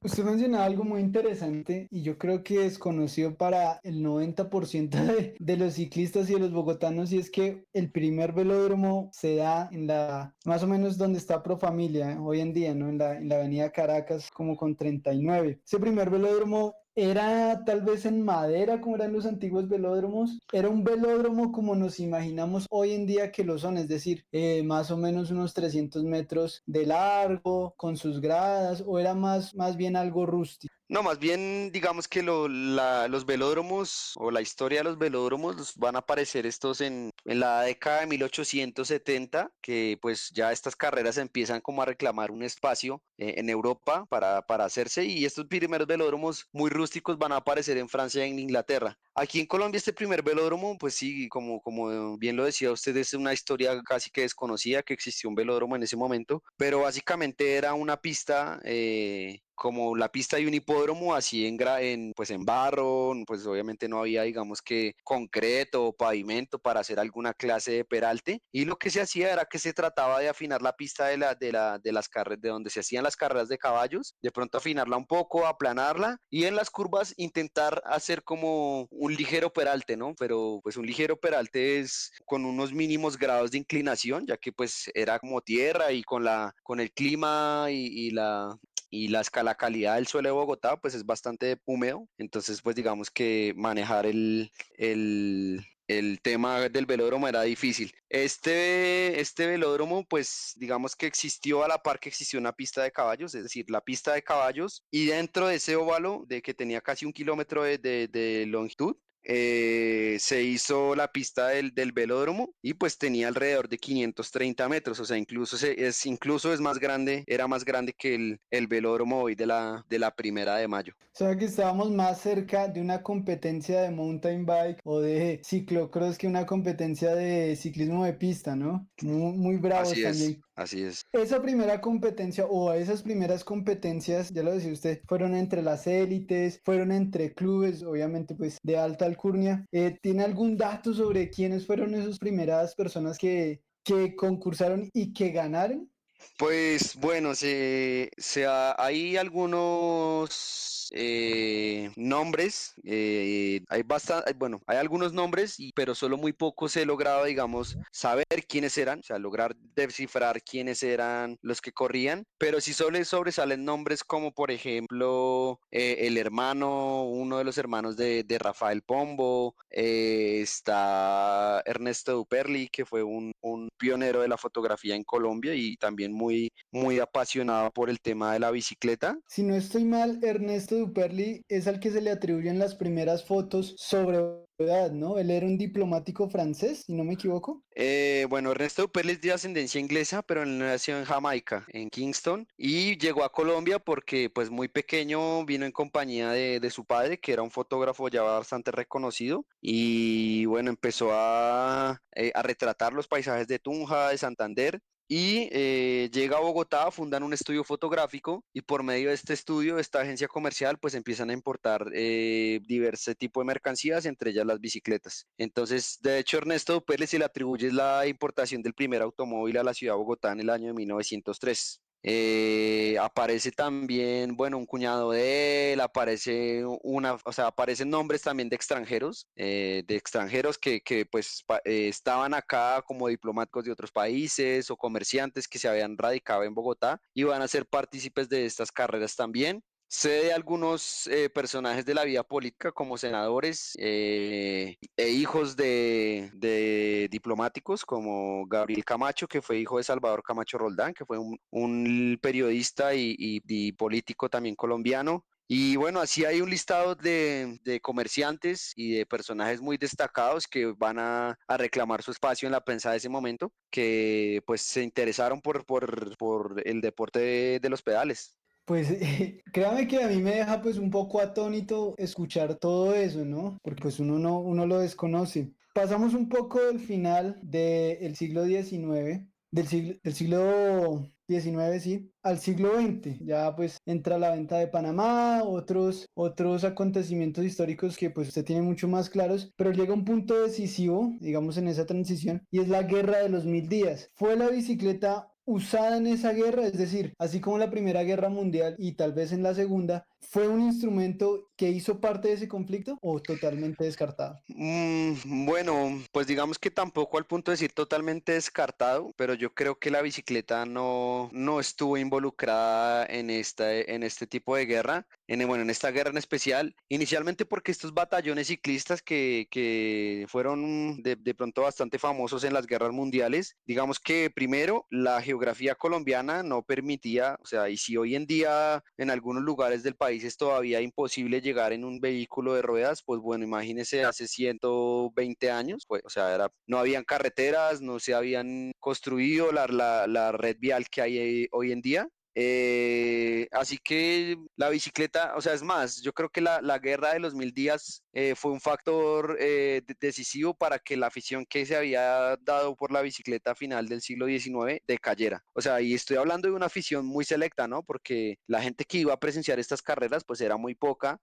[0.00, 5.34] Usted mencionaba algo muy interesante y yo creo que es conocido para el 90% de,
[5.36, 9.68] de, los ciclistas y de los bogotanos y es que el primer velódromo se da
[9.72, 11.42] en la, más o menos donde está
[11.78, 12.88] Profamilia hoy en día, ¿no?
[12.88, 15.60] En la, en la avenida Caracas como con 39.
[15.64, 20.82] Ese primer velódromo era tal vez en madera como eran los antiguos velódromos, era un
[20.82, 24.96] velódromo como nos imaginamos hoy en día que lo son, es decir, eh, más o
[24.96, 30.26] menos unos 300 metros de largo, con sus gradas, o era más, más bien algo
[30.26, 30.74] rústico.
[30.90, 35.98] No, más bien digamos que los velódromos o la historia de los velódromos van a
[35.98, 41.84] aparecer estos en, la década de 1870, que pues ya estas carreras empiezan como a
[41.84, 47.32] reclamar un espacio eh, en Europa para, hacerse y estos primeros velódromos muy rústicos van
[47.32, 48.98] a aparecer en Francia y en Inglaterra.
[49.14, 53.12] Aquí en Colombia este primer velódromo, pues sí, como, como bien lo decía usted, es
[53.12, 57.74] una historia casi que desconocida que existió un velódromo en ese momento, pero básicamente era
[57.74, 63.12] una pista eh, como la pista de un hipódromo, así en, en, pues en barro,
[63.26, 68.40] pues obviamente no había, digamos que concreto o pavimento para hacer alguna clase de peralte,
[68.52, 71.34] y lo que se hacía era que se trataba de afinar la pista de, la,
[71.34, 74.58] de, la, de las carreras, de donde se hacían las carreras de caballos, de pronto
[74.58, 80.14] afinarla un poco, aplanarla, y en las curvas intentar hacer como un ligero peralte, ¿no?
[80.16, 84.90] Pero pues un ligero peralte es con unos mínimos grados de inclinación, ya que pues
[84.94, 88.56] era como tierra y con la, con el clima y, y la,
[88.90, 93.10] y la, la calidad del suelo de Bogotá pues es bastante húmedo, entonces pues digamos
[93.10, 97.92] que manejar el, el, el tema del velódromo era difícil.
[98.08, 102.92] Este, este velódromo, pues digamos que existió a la par que existió una pista de
[102.92, 106.80] caballos, es decir, la pista de caballos, y dentro de ese óvalo, de que tenía
[106.80, 108.96] casi un kilómetro de, de longitud,
[109.30, 114.98] eh, se hizo la pista del, del, velódromo y pues tenía alrededor de 530 metros,
[115.00, 119.20] o sea, incluso es, incluso es más grande, era más grande que el, el velódromo
[119.20, 120.94] hoy de la, de la primera de mayo.
[120.98, 126.16] O sea que estábamos más cerca de una competencia de mountain bike o de ciclocross
[126.16, 128.88] que una competencia de ciclismo de pista, ¿no?
[129.02, 130.30] Muy, muy bravos así también.
[130.30, 131.02] Es, así es.
[131.12, 136.60] Esa primera competencia o esas primeras competencias, ya lo decía usted, fueron entre las élites,
[136.64, 139.64] fueron entre clubes, obviamente pues de alta alcurnia.
[139.72, 145.30] Eh, ¿Tiene algún dato sobre quiénes fueron esas primeras personas que, que concursaron y que
[145.30, 145.90] ganaron?
[146.36, 155.58] Pues bueno, se, se hay algunos eh, nombres, eh, hay bastante, bueno, hay algunos nombres,
[155.58, 160.42] y, pero solo muy poco se logrado, digamos, saber quiénes eran, o sea, lograr descifrar
[160.42, 166.16] quiénes eran los que corrían, pero sí solo sobresalen nombres como, por ejemplo, eh, el
[166.16, 173.32] hermano, uno de los hermanos de, de Rafael Pombo, está Ernesto Duperli, que fue un,
[173.40, 178.32] un pionero de la fotografía en Colombia y también muy, muy apasionado por el tema
[178.32, 179.18] de la bicicleta.
[179.28, 183.74] Si no estoy mal, Ernesto Duperli es al que se le atribuyen las primeras fotos
[183.78, 184.18] sobre
[184.58, 185.18] edad, ¿no?
[185.18, 187.62] Él era un diplomático francés, si no me equivoco.
[187.76, 192.48] Eh, bueno, Ernesto Duperli es de ascendencia inglesa, pero él nació en Jamaica, en Kingston,
[192.56, 197.20] y llegó a Colombia porque pues muy pequeño vino en compañía de, de su padre,
[197.20, 203.06] que era un fotógrafo ya bastante reconocido, y bueno, empezó a, eh, a retratar los
[203.06, 208.60] paisajes de Tunja, de Santander, y eh, llega a Bogotá, fundan un estudio fotográfico y
[208.60, 213.40] por medio de este estudio, esta agencia comercial, pues empiezan a importar eh, diversos tipos
[213.40, 215.26] de mercancías, entre ellas las bicicletas.
[215.38, 219.72] Entonces, de hecho, Ernesto Pérez se le atribuye la importación del primer automóvil a la
[219.72, 221.80] ciudad de Bogotá en el año de 1903.
[222.02, 228.48] Eh, aparece también, bueno, un cuñado de él, aparece una, o sea, aparecen nombres también
[228.48, 233.90] de extranjeros, eh, de extranjeros que, que pues eh, estaban acá como diplomáticos de otros
[233.90, 238.46] países o comerciantes que se habían radicado en Bogotá y van a ser partícipes de
[238.46, 239.62] estas carreras también.
[239.90, 246.30] Sé de algunos eh, personajes de la vida política como senadores eh, e hijos de,
[246.34, 251.38] de, diplomáticos como Gabriel Camacho, que fue hijo de Salvador Camacho Roldán, que fue un,
[251.50, 255.24] un periodista y, y, y, político también colombiano.
[255.48, 260.66] Y bueno, así hay un listado de, de, comerciantes y de personajes muy destacados que
[260.66, 264.82] van a, a, reclamar su espacio en la prensa de ese momento, que pues se
[264.82, 268.38] interesaron por, por, por el deporte de, de los pedales.
[268.68, 268.88] Pues
[269.52, 273.58] créame que a mí me deja pues un poco atónito escuchar todo eso, ¿no?
[273.62, 275.54] Porque pues uno no, uno lo desconoce.
[275.72, 282.40] Pasamos un poco del final del siglo XIX, del siglo, del siglo XIX, sí, al
[282.40, 283.24] siglo XX.
[283.24, 288.60] Ya pues entra la venta de Panamá, otros, otros acontecimientos históricos que pues usted tiene
[288.60, 292.82] mucho más claros, pero llega un punto decisivo, digamos, en esa transición, y es la
[292.82, 294.10] guerra de los mil días.
[294.12, 298.76] Fue la bicicleta usada en esa guerra, es decir, así como la Primera Guerra Mundial
[298.78, 302.98] y tal vez en la Segunda, ¿fue un instrumento que hizo parte de ese conflicto
[303.00, 304.38] o totalmente descartado?
[304.48, 309.78] Mm, bueno, pues digamos que tampoco al punto de decir totalmente descartado, pero yo creo
[309.78, 315.46] que la bicicleta no, no estuvo involucrada en, esta, en este tipo de guerra, en,
[315.46, 321.16] bueno, en esta guerra en especial, inicialmente porque estos batallones ciclistas que, que fueron de,
[321.16, 326.62] de pronto bastante famosos en las guerras mundiales, digamos que primero la geografía colombiana no
[326.62, 330.80] permitía, o sea, y si hoy en día en algunos lugares del país es todavía
[330.80, 336.10] imposible llegar en un vehículo de ruedas, pues bueno, imagínese hace 120 años, pues, o
[336.10, 341.48] sea, no habían carreteras, no se habían construido la, la, la red vial que hay
[341.52, 346.40] hoy en día, eh, así que la bicicleta, o sea, es más, yo creo que
[346.40, 350.96] la, la guerra de los mil días eh, fue un factor eh, decisivo para que
[350.96, 355.44] la afición que se había dado por la bicicleta final del siglo XIX decayera.
[355.52, 357.82] O sea, y estoy hablando de una afición muy selecta, ¿no?
[357.82, 361.20] Porque la gente que iba a presenciar estas carreras, pues era muy poca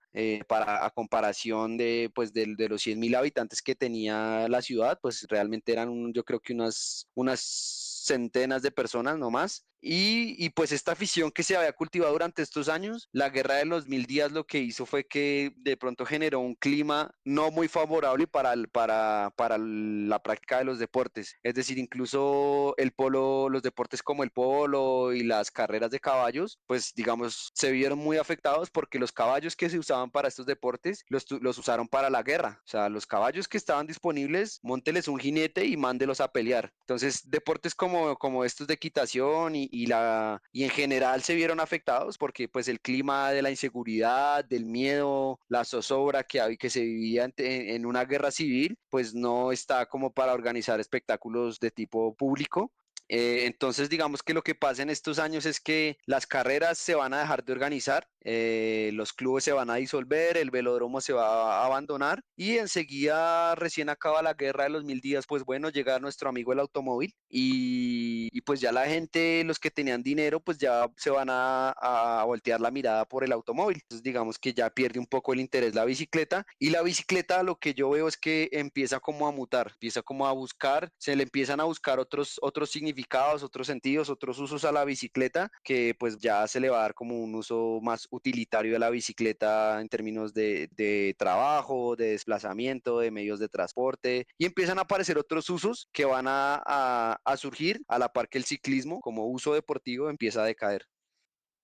[0.48, 4.98] para a comparación de, pues, de, de los 100 mil habitantes que tenía la ciudad,
[5.00, 9.66] pues realmente eran, yo creo que unas, unas centenas de personas nomás.
[9.88, 13.86] Y, pues esta afición que se había cultivado durante estos años, la guerra de los
[13.86, 18.26] mil días lo que hizo fue que de pronto generó un clima no muy favorable
[18.26, 21.36] para, para, para la práctica de los deportes.
[21.44, 26.58] Es decir, incluso el polo, los deportes como el polo y las carreras de caballos,
[26.66, 31.04] pues digamos, se vieron muy afectados porque los caballos que se usaban para estos deportes
[31.08, 32.60] los, los usaron para la guerra.
[32.64, 36.72] O sea, los caballos que estaban disponibles, monteles un jinete y mándelos a pelear.
[36.80, 42.48] Entonces, deportes como, como estos de equitación y, y, en general se vieron afectados porque
[42.48, 47.34] pues el clima de la inseguridad, del miedo, la zozobra que, que se vivía en,
[47.36, 52.72] en una guerra civil, pues no está como para organizar espectáculos de tipo público.
[53.08, 56.94] Eh, entonces, digamos que lo que pasa en estos años es que las carreras se
[56.94, 61.12] van a dejar de organizar, eh, los clubes se van a disolver, el velódromo se
[61.12, 65.70] va a abandonar y enseguida, recién acaba la guerra de los mil días, pues bueno,
[65.70, 70.58] llega nuestro amigo el automóvil y, pues ya la gente, los que tenían dinero, pues
[70.58, 73.78] ya se van a, a, voltear la mirada por el automóvil.
[73.82, 77.56] Entonces, digamos que ya pierde un poco el interés la bicicleta y la bicicleta lo
[77.56, 81.24] que yo veo es que empieza como a mutar, empieza como a buscar, se le
[81.24, 83.06] empiezan a buscar otros, otros significados
[83.42, 86.94] otros sentidos, otros usos a la bicicleta, que pues ya se le va a dar
[86.94, 93.10] como un uso más utilitario de la bicicleta en términos de, trabajo, de desplazamiento, de
[93.10, 97.82] medios de transporte, y empiezan a aparecer otros usos que van a, a, a surgir
[97.88, 100.86] a la par que el ciclismo como uso deportivo empieza a decaer.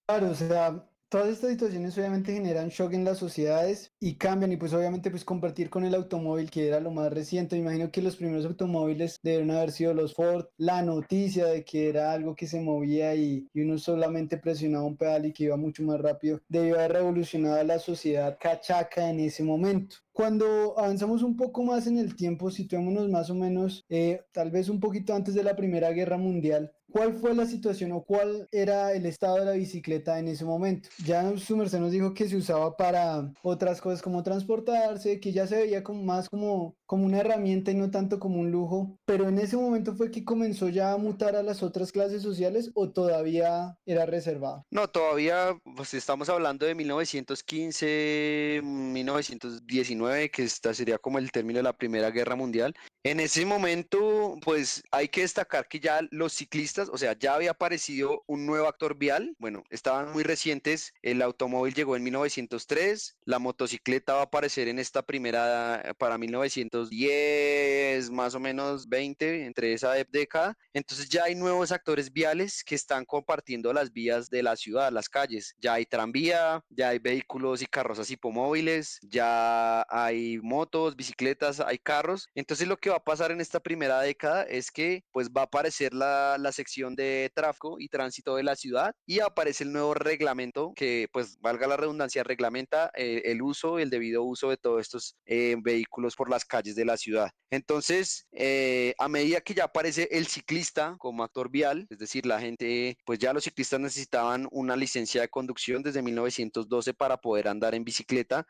[0.07, 4.57] Claro, o sea, Todas estas situaciones obviamente generan shock en las sociedades y cambian y
[4.57, 7.55] pues obviamente pues compartir con el automóvil que era lo más reciente.
[7.55, 10.47] Me imagino que los primeros automóviles deben haber sido los Ford.
[10.57, 14.97] La noticia de que era algo que se movía y, y uno solamente presionaba un
[14.97, 19.21] pedal y que iba mucho más rápido debió haber revolucionado a la sociedad cachaca en
[19.21, 19.97] ese momento.
[20.13, 24.69] Cuando avanzamos un poco más en el tiempo, situémonos más o menos, eh, tal vez
[24.69, 28.93] un poquito antes de la Primera Guerra Mundial, ¿cuál fue la situación o cuál era
[28.93, 30.89] el estado de la bicicleta en ese momento?
[31.05, 35.47] Ya su merced nos dijo que se usaba para otras cosas como transportarse, que ya
[35.47, 39.29] se veía como más como, como una herramienta y no tanto como un lujo, pero
[39.29, 42.91] en ese momento fue que comenzó ya a mutar a las otras clases sociales o
[42.91, 44.67] todavía era reservado?
[44.71, 51.63] No, todavía, pues estamos hablando de 1915, 1919 que esta sería como el término de
[51.63, 52.75] la Primera Guerra Mundial.
[53.05, 57.53] En ese momento, pues hay que destacar que ya los ciclistas, o sea, ya había
[57.53, 59.35] aparecido un nuevo actor vial.
[59.39, 60.93] Bueno, estaban muy recientes.
[61.03, 68.11] El automóvil llegó en 1903, la motocicleta va a aparecer en esta primera para 1910,
[68.11, 70.57] más o menos 20, entre esa década.
[70.73, 75.09] Entonces ya hay nuevos actores viales que están compartiendo las vías de la ciudad, las
[75.09, 75.55] calles.
[75.59, 82.29] Ya hay tranvía, ya hay vehículos y carrozas hipomóviles, ya hay motos, bicicletas, hay carros.
[82.35, 85.45] Entonces lo que va a pasar en esta primera década es que pues va a
[85.45, 89.95] aparecer la, la sección de tráfico y tránsito de la ciudad y aparece el nuevo
[89.95, 94.81] reglamento que pues valga la redundancia, reglamenta eh, el uso, el debido uso de todos
[94.81, 97.31] estos eh, vehículos por las calles de la ciudad.
[97.51, 102.41] Entonces, eh, a medida que ya aparece el ciclista como actor vial, es decir, la
[102.41, 107.75] gente, pues ya los ciclistas necesitaban una licencia de conducción desde 1912 para poder andar
[107.75, 108.47] en bicicleta,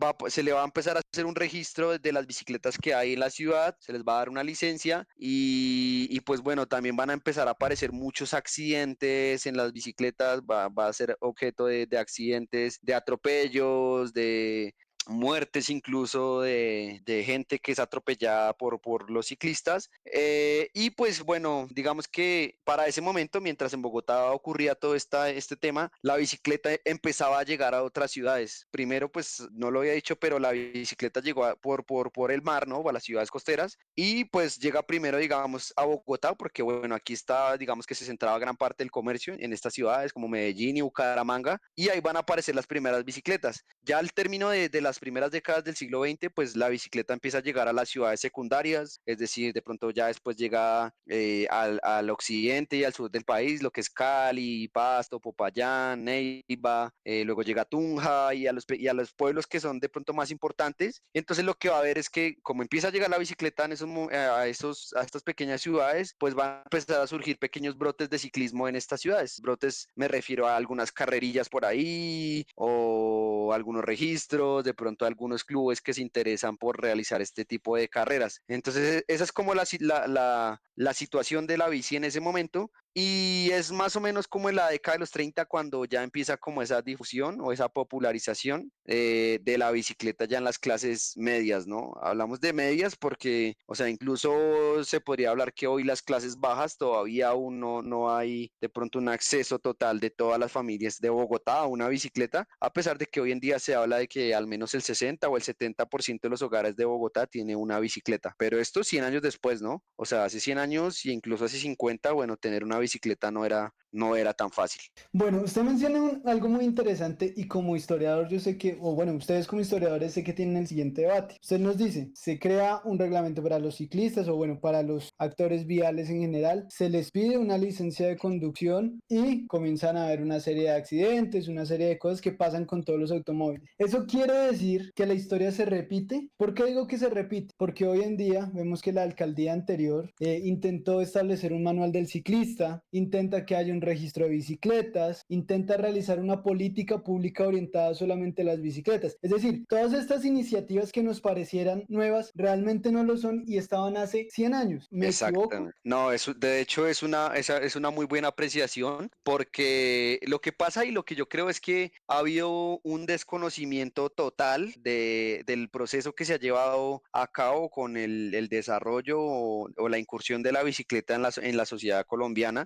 [0.00, 3.14] va, se le va a empezar a hacer un registro de las bicicletas que hay
[3.14, 7.10] en la ciudad, se les va a dar una licencia y, pues bueno, también van
[7.10, 11.98] a empezar a aparecer muchos accidentes en las bicicletas, va, a ser objeto de, de
[11.98, 14.74] accidentes, de atropellos, de,
[15.08, 19.90] muertes incluso de, gente que es atropellada por, por los ciclistas.
[20.04, 25.30] Eh, y pues bueno, digamos que para ese momento, mientras en Bogotá ocurría todo esta,
[25.30, 28.66] este tema, la bicicleta empezaba a llegar a otras ciudades.
[28.70, 32.68] Primero, pues no lo había dicho, pero la bicicleta llegó por, por, por el mar,
[32.68, 32.86] ¿no?
[32.86, 33.78] A las ciudades costeras.
[33.94, 38.38] Y pues llega primero, digamos, a Bogotá, porque bueno, aquí está, digamos que se centraba
[38.38, 41.60] gran parte del comercio en estas ciudades como Medellín y Bucaramanga.
[41.74, 43.64] Y ahí van a aparecer las primeras bicicletas.
[43.82, 47.38] Ya al término de, de las primeras décadas del siglo XX, pues la bicicleta empieza
[47.38, 51.80] a llegar a las ciudades secundarias, es decir, de pronto ya después llega eh, al,
[51.82, 57.24] al, occidente y al sur del país, lo que es Cali, Pasto, Popayán, Neiva, eh,
[57.24, 60.30] luego llega Tunja y a, los, y a los pueblos que son de pronto más
[60.30, 61.02] importantes.
[61.12, 63.72] Entonces lo que va a haber es que como empieza a llegar la bicicleta en
[63.72, 68.10] esos, a, esos, a estas pequeñas ciudades, pues van a empezar a surgir pequeños brotes
[68.10, 69.40] de ciclismo en estas ciudades.
[69.40, 75.80] Brotes me refiero a algunas carrerillas por ahí o algunos registros, de pronto algunos clubes
[75.80, 78.42] que se interesan por realizar este tipo de carreras.
[78.46, 82.70] Entonces, esa es como la, la, la, la situación de la bici en ese momento
[82.98, 86.38] y es más o menos como en la década de los 30 cuando ya empieza
[86.38, 91.66] como esa difusión o esa popularización eh, de la bicicleta ya en las clases medias,
[91.66, 91.92] ¿no?
[92.00, 96.78] Hablamos de medias porque, o sea, incluso se podría hablar que hoy las clases bajas
[96.78, 101.10] todavía aún no, no hay de pronto un acceso total de todas las familias de
[101.10, 104.34] Bogotá a una bicicleta, a pesar de que hoy en día se habla de que
[104.34, 108.34] al menos el 60 o el 70% de los hogares de Bogotá tiene una bicicleta,
[108.38, 109.84] pero esto 100 años después, ¿no?
[109.96, 112.85] O sea, hace 100 años y incluso hace 50, bueno, tener una bicicleta
[113.32, 114.82] no era, no era tan fácil.
[115.12, 119.46] Bueno, usted menciona algo muy interesante y como historiador yo sé que, o bueno, ustedes
[119.46, 121.36] como historiadores sé que tienen el siguiente debate.
[121.42, 125.66] Usted nos dice, se crea un reglamento para los ciclistas o bueno, para los actores
[125.66, 130.40] viales en general, se les pide una licencia de conducción y comienzan a haber una
[130.40, 133.68] serie de accidentes, una serie de cosas que pasan con todos los automóviles.
[133.78, 136.28] Eso quiere decir que la historia se repite.
[136.36, 137.54] ¿Por qué digo que se repite?
[137.56, 142.06] Porque hoy en día vemos que la alcaldía anterior eh, intentó establecer un manual del
[142.06, 148.42] ciclista, intenta que haya un registro de bicicletas, intenta realizar una política pública orientada solamente
[148.42, 149.16] a las bicicletas.
[149.22, 153.96] Es decir, todas estas iniciativas que nos parecieran nuevas realmente no lo son y estaban
[153.96, 154.86] hace 100 años.
[154.90, 155.70] ¿Me Equivoco?
[155.84, 160.90] No, de hecho es una, es una muy buena apreciación porque lo que pasa y
[160.90, 166.24] lo que yo creo es que ha habido un desconocimiento total de, del proceso que
[166.24, 171.56] se ha llevado a cabo con el, desarrollo o, la incursión de la bicicleta en
[171.56, 172.65] la sociedad colombiana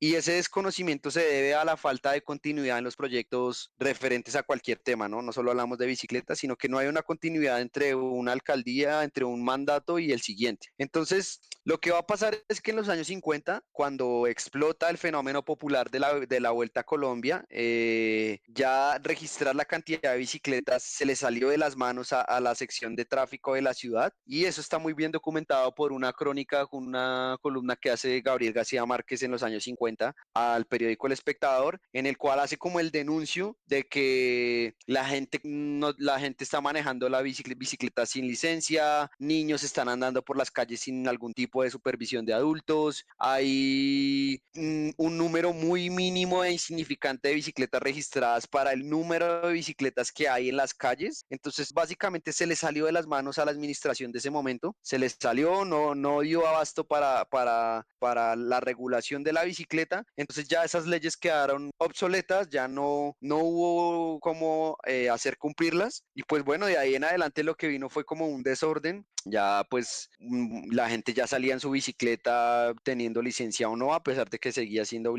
[0.00, 4.44] y ese desconocimiento se debe a la falta de continuidad en los proyectos referentes a
[4.44, 5.22] cualquier tema, ¿no?
[5.22, 9.24] No solo hablamos de bicicletas, sino que no hay una continuidad entre una alcaldía, entre
[9.24, 10.68] un mandato y el siguiente.
[10.78, 14.98] Entonces, lo que va a pasar es que en los años 50, cuando explota el
[14.98, 20.18] fenómeno popular de la, de la Vuelta a Colombia, eh, ya registrar la cantidad de
[20.18, 23.74] bicicletas se le salió de las manos a, a, la sección de tráfico de la
[23.74, 28.52] ciudad y eso está muy bien documentado por una crónica, una columna que hace Gabriel
[28.52, 29.87] García Márquez en los años 50
[30.34, 35.40] al periódico El Espectador, en el cual hace como el denuncio de que la gente,
[35.44, 40.80] no, la gente está manejando la bicicleta, sin licencia, niños están andando por las calles
[40.80, 44.42] sin algún tipo de supervisión de adultos, hay
[45.38, 50.48] número muy mínimo e insignificante de bicicletas registradas para el número de bicicletas que hay
[50.48, 51.24] en las calles.
[51.30, 54.98] Entonces, básicamente se le salió de las manos a la administración de ese momento, se
[54.98, 60.04] les salió, no, no dio abasto para, para, para la regulación de la bicicleta.
[60.16, 66.02] Entonces ya esas leyes quedaron obsoletas, ya no, no hubo cómo eh, hacer cumplirlas.
[66.14, 69.64] Y pues bueno, de ahí en adelante lo que vino fue como un desorden, ya
[69.70, 74.28] pues mm, la gente ya salía en su bicicleta teniendo licencia o no, a pesar
[74.28, 75.12] de que seguía siendo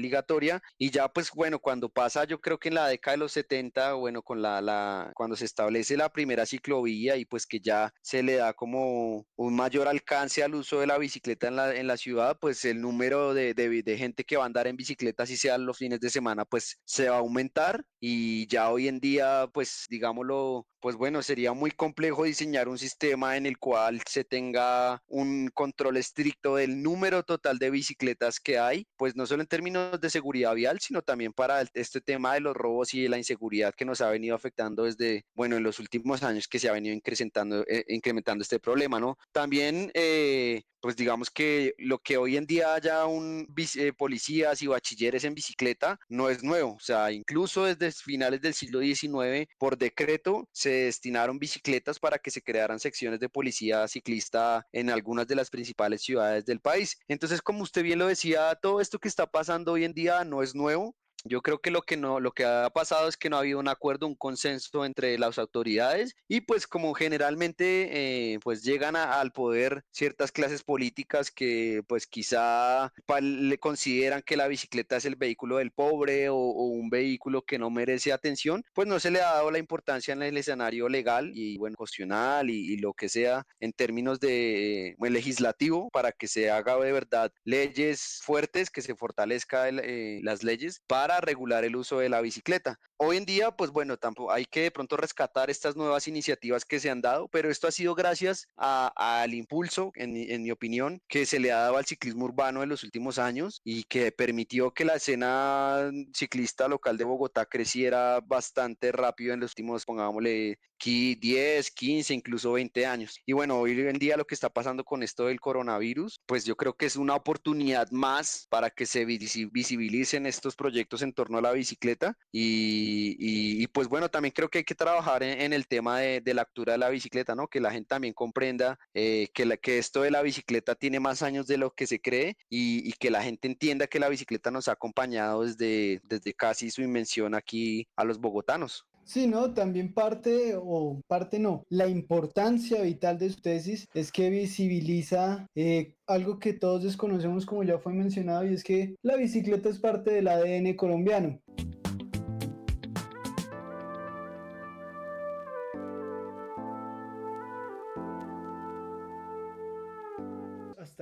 [0.77, 3.93] y ya pues bueno, cuando pasa yo creo que en la década de los 70,
[3.93, 8.35] bueno, con la, cuando se establece la primera ciclovía y pues que ya se le
[8.35, 12.37] da como un mayor alcance al uso de la bicicleta en la, en la ciudad,
[12.39, 15.57] pues el número de, de, de gente que va a andar en bicicleta, si sea
[15.57, 19.85] los fines de semana, pues se va a aumentar y ya hoy en día, pues
[19.89, 25.49] digámoslo, pues bueno, sería muy complejo diseñar un sistema en el cual se tenga un
[25.53, 30.09] control estricto del número total de bicicletas que hay, pues no solo en términos de
[30.09, 33.85] seguridad vial, sino también para este tema de los robos y de la inseguridad que
[33.85, 37.63] nos ha venido afectando desde, bueno, en los últimos años que se ha venido incrementando,
[37.67, 39.17] eh, incrementando este problema, ¿no?
[39.31, 44.67] También, eh, pues digamos que lo que hoy en día haya un eh, policías y
[44.67, 49.77] bachilleres en bicicleta no es nuevo, o sea, incluso desde finales del siglo XIX, por
[49.77, 55.35] decreto, se destinaron bicicletas para que se crearan secciones de policía ciclista en algunas de
[55.35, 56.97] las principales ciudades del país.
[57.07, 60.43] Entonces, como usted bien lo decía, todo esto que está pasando hoy en día no
[60.43, 60.95] es nuevo,
[61.25, 63.59] yo creo que lo que no, lo que ha pasado es que no ha habido
[63.59, 69.31] un acuerdo, un consenso entre las autoridades y pues como generalmente eh, pues llegan al
[69.31, 72.91] poder ciertas clases políticas que pues quizá
[73.21, 76.37] le consideran que la bicicleta es el vehículo del pobre o,
[76.69, 80.21] un vehículo que no merece atención, pues no se le ha dado la importancia en
[80.23, 86.11] el escenario legal y bueno, constitucional y, lo que sea en términos de legislativo para
[86.11, 91.65] que se haga de verdad leyes fuertes, que se fortalezca eh, las leyes para regular
[91.65, 92.79] el uso de la bicicleta.
[92.97, 96.79] Hoy en día, pues bueno, tampoco hay que de pronto rescatar estas nuevas iniciativas que
[96.79, 101.25] se han dado, pero esto ha sido gracias al impulso, en, en, mi opinión, que
[101.25, 104.85] se le ha dado al ciclismo urbano en los últimos años y que permitió que
[104.85, 112.13] la escena ciclista local de Bogotá creciera bastante rápido en los últimos, pongámosle, 10, 15,
[112.13, 113.19] incluso 20 años.
[113.25, 116.55] Y bueno, hoy en día lo que está pasando con esto del coronavirus, pues yo
[116.55, 121.41] creo que es una oportunidad más para que se visibilicen estos proyectos en torno a
[121.41, 126.33] la bicicleta y, pues bueno, también creo que hay que trabajar en, el tema de,
[126.33, 127.47] la altura de la bicicleta, ¿no?
[127.47, 131.57] Que la gente también comprenda eh, que, esto de la bicicleta tiene más años de
[131.57, 135.45] lo que se cree y, que la gente entienda que la bicicleta nos ha acompañado
[135.45, 138.88] desde, desde casi su invención aquí a los bogotanos.
[139.09, 144.29] Sí, no, también parte, o parte no, la importancia vital de su tesis es que
[144.29, 149.67] visibiliza eh, algo que todos desconocemos como ya fue mencionado y es que la bicicleta
[149.67, 151.39] es parte del ADN colombiano.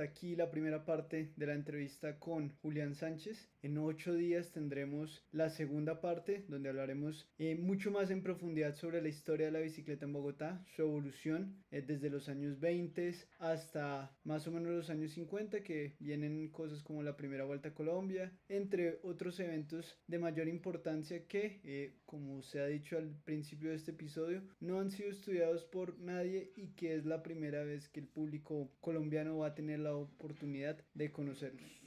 [0.08, 3.48] Aquí la primera parte de la entrevista con Julián Sánchez.
[3.62, 9.02] En ocho días tendremos la segunda parte donde hablaremos eh, mucho más en profundidad sobre
[9.02, 14.16] la historia de la bicicleta en Bogotá, su evolución eh, desde los años 20 hasta
[14.24, 18.32] más o menos los años 50 que vienen cosas como la primera vuelta a Colombia,
[18.48, 23.76] entre otros eventos de mayor importancia que, eh, como se ha dicho al principio de
[23.76, 28.00] este episodio, no han sido estudiados por nadie y que es la primera vez que
[28.00, 31.82] el público colombiano va a tener la oportunidad de conocerlos.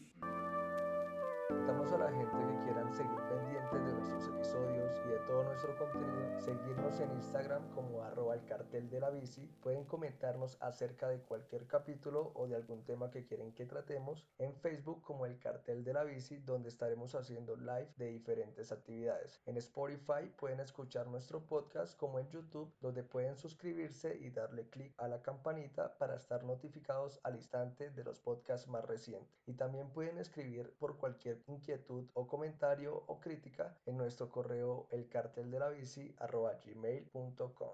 [1.91, 6.39] A la gente que quieran seguir pendientes de nuestros episodios y de todo nuestro contenido,
[6.39, 11.67] seguirnos en Instagram como arroba el cartel de la bici, pueden comentarnos acerca de cualquier
[11.67, 15.91] capítulo o de algún tema que quieren que tratemos, en Facebook como el cartel de
[15.91, 19.41] la bici, donde estaremos haciendo live de diferentes actividades.
[19.45, 24.93] En Spotify pueden escuchar nuestro podcast como en YouTube, donde pueden suscribirse y darle clic
[24.97, 29.43] a la campanita para estar notificados al instante de los podcasts más recientes.
[29.45, 37.71] Y también pueden escribir por cualquier inquietud o comentario o crítica en nuestro correo elcarteldelabici.gmail.com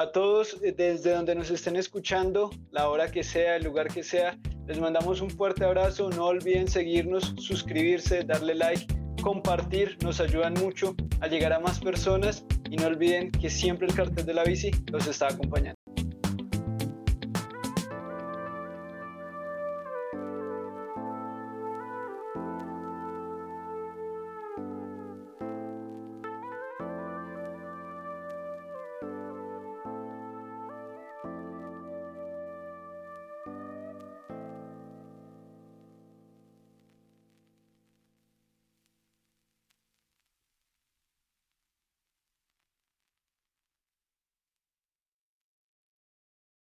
[0.00, 4.04] A todos, eh, desde donde nos estén escuchando, la hora que sea, el lugar que
[4.04, 4.38] sea,
[4.68, 6.08] les mandamos un fuerte abrazo.
[6.10, 8.86] No olviden seguirnos, suscribirse, darle like,
[9.22, 13.94] compartir, nos ayudan mucho a llegar a más personas y no olviden que siempre el
[13.94, 15.77] cartel de la bici los está acompañando.